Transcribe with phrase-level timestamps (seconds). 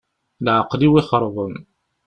[0.45, 1.53] Leεqel-iw ixeṛben.